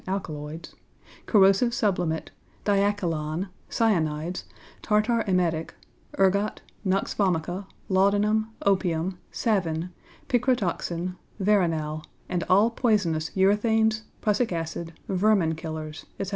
[0.07, 0.73] alkaloids),
[1.27, 2.31] corrosive sublimate,
[2.65, 4.45] diachylon, cyanides,
[4.81, 5.75] tartar emetic,
[6.17, 9.91] ergot, nux vomica, laudanum, opium, savin,
[10.27, 16.29] picrotoxin, veronal and all poisonous urethanes, prussic acid, vermin killers, etc.